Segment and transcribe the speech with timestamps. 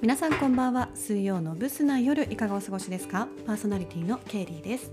[0.00, 0.88] 皆さんこんばんは。
[0.94, 3.28] 水曜のブスな夜いかがお過ごしですか？
[3.44, 4.90] パーソナリティのケイリーです。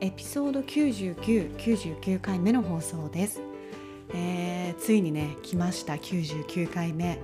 [0.00, 3.40] エピソード99、99回目の放送です、
[4.12, 5.94] えー、ついにね来ました。
[5.94, 7.18] 99回目。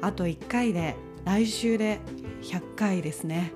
[0.00, 2.00] あと1回で来週で
[2.42, 3.52] 100回ですね。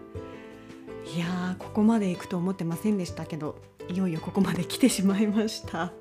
[1.12, 3.56] いやーここまで行くと思ってませんでしたけど
[3.88, 5.92] いよいよここまで来てしまいました。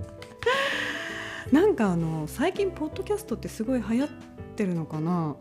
[1.51, 4.10] なんかあの最近ポッドキャストってすごい流行っ
[4.55, 5.36] てるのかな？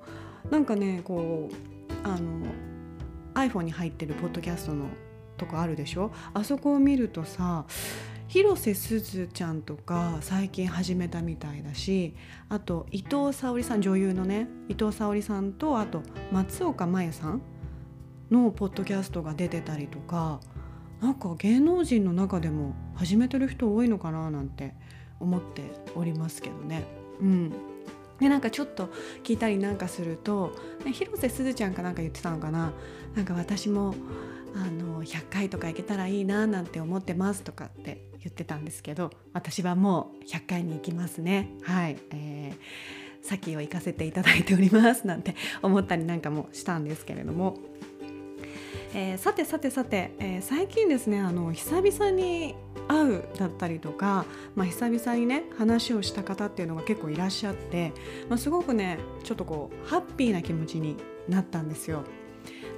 [0.51, 1.74] なんかねこう
[2.05, 2.47] あの
[3.35, 4.87] iPhone に入ってるポッドキャストの
[5.37, 6.13] とこあるでしょ？
[6.33, 7.65] あそこを見るとさ
[8.29, 12.15] 広瀬すずちゃんとか最近始めたみたいだし
[12.49, 17.43] あと伊藤沙織さん女優のね伊藤沙織さんとあと松岡真優さん
[18.31, 20.41] のポッドキャストが出てたりとか
[21.01, 24.75] なんか芸能人の中でも始めてる人多いのかななんて
[25.21, 25.63] 思って
[25.95, 26.85] おりますけどね。
[27.21, 27.53] うん
[28.21, 28.91] でなんかちょっと
[29.23, 30.53] 聞いたりなんかすると、
[30.93, 32.73] 広瀬すずちゃんかなんか言ってたのかな。
[33.15, 33.95] なんか私も
[34.55, 41.51] あの100回とか行けたらいいななんて思ってますとかって言ってたんですけど私はもう100回に行きますね。
[41.63, 47.57] はい、えー、先を行かせていただいておりますなんて思ったりなんかもしたんですけれども。
[48.95, 52.55] えー、さてさてさて、えー、最近ですねあの久々に
[52.87, 57.93] 会うだったりとか、まあ、久々にね話をした方っていうのが結構いらっしゃって、
[58.29, 60.97] まあ、すごくねちょっとこうハッピーな気持ちに
[61.29, 62.05] なったんですよ。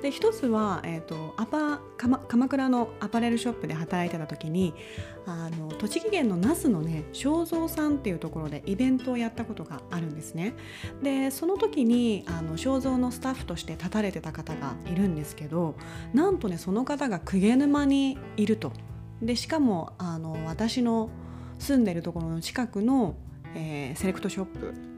[0.03, 4.75] で一つは、えーと、アパ鎌鎌倉のアパレルショップで働いてた時に
[5.27, 10.55] あの栃木県の那須のね正蔵さんっていうところでイベントをやったことがあるんですね。
[11.03, 15.75] でその時にあの正蔵のスタッフとして立たれてた方がいるんですけど
[16.13, 18.73] なんとねその方が鵠沼にいると。
[19.23, 21.09] でしかもあの私の
[21.59, 23.17] 住んでるところの近くの、
[23.55, 24.96] えー、セレクトショップ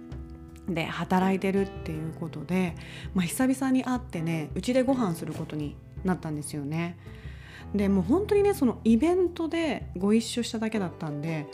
[0.68, 2.74] で働いてるっていうことで、
[3.14, 6.98] まあ、久々に会ってねうちでご飯することになったんですよね。
[7.74, 11.46] でもう本当にねそのイベントでご一緒しただけだったんで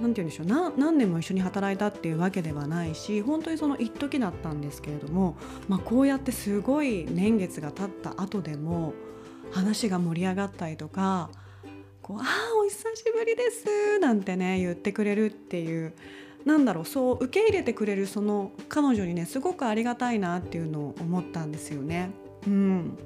[0.00, 0.46] 何て言うんでしょう
[0.78, 5.36] 何年も一緒に働いたっていうわけではないし本当にその一時だったんですけれども、
[5.68, 8.94] まあ、こうやってすごい年月が経った後でも
[9.50, 11.30] 話が盛り上がったりとか
[12.02, 12.26] こう「ああ
[12.58, 15.92] お久しぶりです」なんてね言ってくれるっていう
[16.44, 22.10] なんだろうそう受け入れてくれるその彼女にねすごくありがたいなっていうのを思ったんですよね。
[22.46, 22.98] うん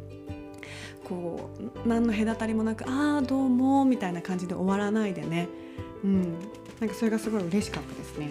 [1.04, 1.50] こ
[1.84, 5.48] う何の隔たりもなく「ああどうも」みたいな感じで終わらないでね、
[6.02, 6.22] うん、
[6.80, 8.30] なんかそれがすごい嬉しかったですね。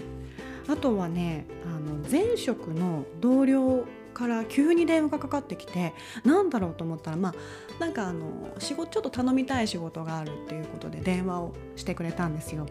[0.68, 3.86] あとはねあの前職の同僚
[4.16, 5.94] から急に電話がかかってきて
[6.24, 7.36] なんだろうと思ったらまあ
[7.80, 12.66] なんかあの仕事ちょっと頼みたい仕事があるっていうことで電話をしてくれたんですよ。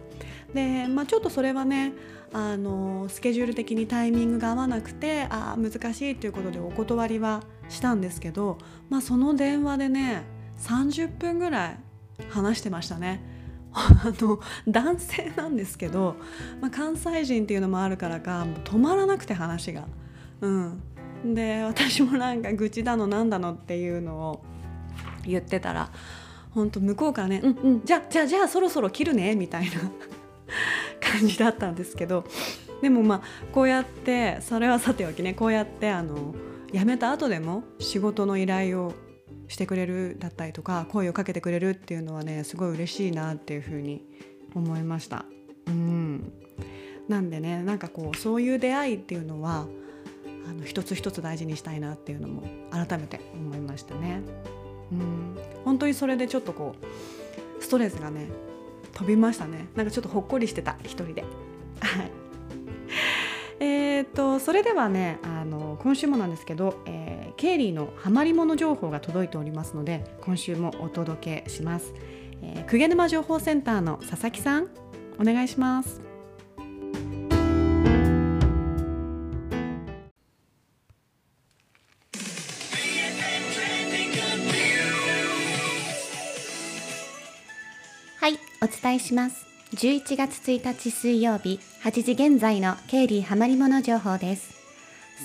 [0.55, 1.93] で、まあ、ちょっとそれはね
[2.33, 10.25] あのスケジュール的にタイミングが合わなくてあ難しいということでお断りはしたんですけど、まあ、その電話でね
[10.59, 11.79] 30分ぐらい
[12.31, 13.23] 話してましたね。
[13.75, 14.39] あの
[14.69, 16.17] 男性なんですけど、
[16.61, 19.87] まあ、関西人っていうのもあるからか止まらなくて話が。
[20.41, 20.83] うん、
[21.33, 24.45] で私もなんか愚痴だのなんだのっていうのを
[25.25, 25.91] 言ってたら
[26.51, 29.71] 本当向こうからね「うんうんじゃじゃじゃあそろそろ切るね」みたいな
[31.01, 32.25] 感じだったんですけど
[32.83, 36.35] でもまあこうやってそれはさておきねこうやってあの
[36.73, 38.93] 辞めた後でも仕事の依頼を
[39.49, 44.05] してくれるだったりとか声をかけてくれるっていうのはねすごい嬉しいなっていうふうに
[44.55, 45.25] 思いました。
[45.67, 46.33] うん
[47.09, 49.67] なんでねなんかこうそういう出会いっていうのは
[50.49, 54.23] あの一つ一つ大事にしたいなっていうのも改めて思いましたね。
[54.93, 55.37] うん。
[55.65, 56.75] 本当にそれでちょっとこ
[57.59, 58.29] うストレスがね
[58.93, 59.69] 飛びましたね。
[59.75, 61.23] なんかちょっとほっこりしてた一人で。
[61.81, 62.11] はい。
[63.61, 71.95] えーと、それではねあの今週もなんですけど、えー、ケイリーのハマりもの情報が届いておりますので今週もお届けします、
[72.43, 74.69] えー、久沼情報センターの佐々木さん
[75.21, 76.14] お願いします。
[88.65, 89.45] お伝えします。
[89.75, 94.55] 11月1日水曜日8時現在の経理ハマり物情報です。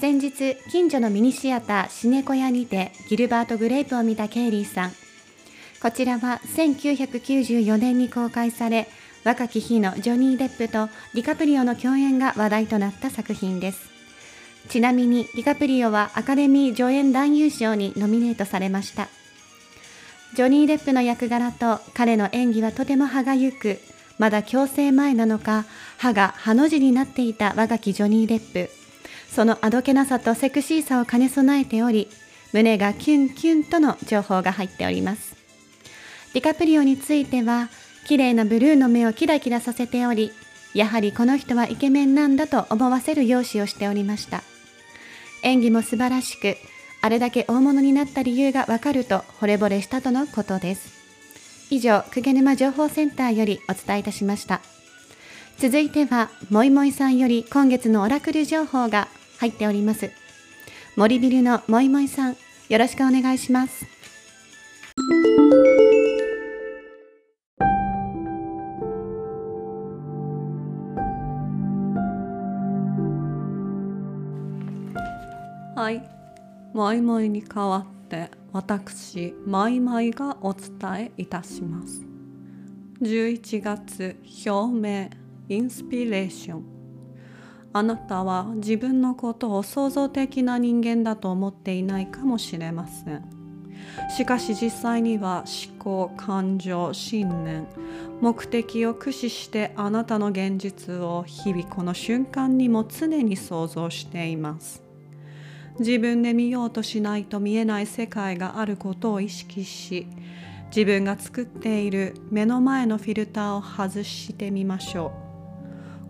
[0.01, 4.91] 先日近所のミニシアターシネコヤにてギルバート・グレープを見たケイリーさん。
[5.81, 8.89] こちらは1994年に公開され
[9.23, 13.89] 若き日のジョニー・デップとディカプリオの共演が話題となった作品です。
[14.67, 19.07] ちなみにディカプリオはアカデミー助演男優賞にノミネートされました。
[20.39, 23.77] ジョニー・デップの役柄と彼の演技はとても歯がゆく、
[24.19, 25.65] まだ矯正前なのか、
[25.97, 28.69] 歯がハの字になっていた我がきジョニー・デップ。
[29.29, 32.07] そのあどけなさとセクシーさを兼ね備えており、
[32.53, 35.35] 胸がキュンキュンとの情報が入っております。
[36.33, 37.67] ディカプリオについては
[38.07, 40.31] 綺麗なブルーの目をキラキラさせており
[40.73, 44.43] やはりこの人はイケメンなんだと思わせる容姿をしておりました。
[45.43, 46.55] 演技も素晴らしく
[47.01, 50.99] あれだけ大物になった理由がわかると惚れ惚れしたとのことです。
[51.69, 54.61] 以上久沼情報センターよりお伝えいたしました。
[55.57, 59.07] 続いてはもいもいさんより今月のオラクル情報が
[59.39, 60.11] 入っております。
[60.95, 62.37] 森ビルのもいもいさん
[62.69, 63.85] よろしくお願いします。
[76.79, 82.05] もいもいに代わって私マイマイがお伝えいたします。
[83.01, 84.15] 11月
[84.47, 85.09] 表明
[85.49, 86.63] インスピレーション。
[87.73, 93.25] あなたは自分のことを創造的な人間だと思っていないかもしれません。
[94.15, 97.67] しかし実際には思考感情信念
[98.21, 104.88] 目的を駆使してあなたの現実を日々この瞬間にも常に想像しています。
[105.79, 110.07] 自分で見ようとしないと見えない世界があることを意識し
[110.67, 115.13] 自分が作っている目の前のフィルターを外してみましょ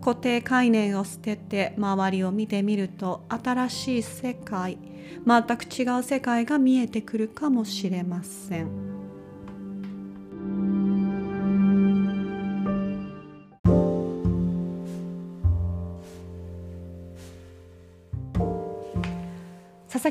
[0.04, 4.78] 固定概念を捨てて周りを見てみると新しい世界
[5.26, 8.89] 全く違う世界が見えてくるかもしれません。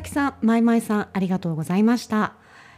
[0.00, 2.32] 々木さん、まいまいさん、ありがとうございました。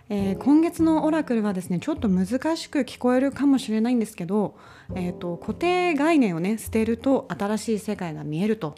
[0.09, 4.57] えー、今月のオラクルはですねちょっと難しく聞こえるかもしれないんですけど、
[4.97, 8.75] えーと、固定概念をね捨てると新しい世界が見えると、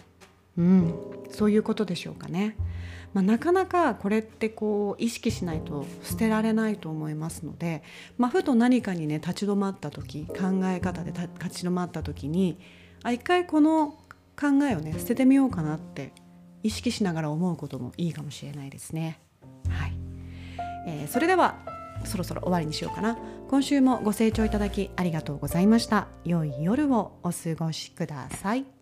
[0.59, 0.95] うん、
[1.31, 2.57] そういうことでしょうかね。
[3.15, 7.83] まあ、なかなかこれってこう意識しないと捨てられないと思いますので、
[8.19, 12.59] まあ、ふと何かにね立ち止まった時考え方で立ち止まった時に
[13.03, 13.97] あ一回この
[14.39, 16.13] 考えをね捨ててみようかなって
[16.65, 19.21] 意識しながら思うこともいいかもしれないですね。
[19.69, 19.93] はい。
[20.89, 21.59] えー、それでは
[22.05, 23.17] そろそろ終わりにしようかな。
[23.49, 26.09] 今週もご清聴いただきありがとうございました。
[26.25, 28.74] 良い夜をお過ごしください。